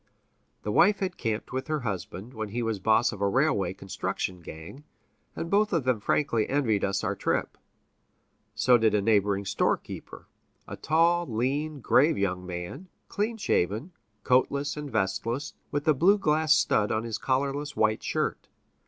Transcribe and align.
The 0.63 0.71
wife 0.71 0.97
had 0.97 1.15
camped 1.15 1.53
with 1.53 1.67
her 1.67 1.81
husband, 1.81 2.33
when 2.33 2.49
he 2.49 2.63
was 2.63 2.79
boss 2.79 3.11
of 3.11 3.21
a 3.21 3.27
railway 3.29 3.75
construction 3.75 4.41
gang, 4.41 4.83
and 5.35 5.47
both 5.51 5.71
of 5.73 5.83
them 5.83 5.99
frankly 5.99 6.49
envied 6.49 6.83
us 6.83 7.03
our 7.03 7.15
trip. 7.15 7.55
So 8.55 8.79
did 8.79 8.95
a 8.95 9.01
neighboring 9.03 9.45
storekeeper, 9.45 10.25
a 10.67 10.75
tall, 10.75 11.27
lean, 11.27 11.81
grave 11.81 12.17
young 12.17 12.47
man, 12.47 12.89
clean 13.09 13.37
shaven, 13.37 13.91
coatless 14.23 14.75
and 14.75 14.89
vestless, 14.89 15.53
with 15.69 15.87
a 15.87 15.93
blue 15.93 16.17
glass 16.17 16.55
stud 16.57 16.91
on 16.91 17.03
his 17.03 17.19
collarless 17.19 17.75
white 17.75 18.01
shirt. 18.01 18.47